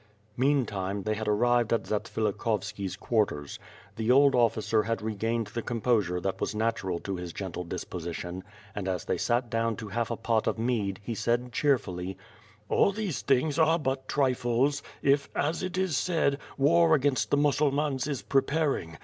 [0.35, 3.59] Meantime, they had arrived at Zatsvilikhovski's quarters.
[3.97, 8.43] The old officer had regained the composure that was natural to his gentle disposition,
[8.73, 12.17] and as they sat down to half a pot of mead, he said cheerfully:
[12.67, 18.07] "All these things are but trifles, if, as it is said, war against the Mussulmans
[18.07, 18.97] is preparing.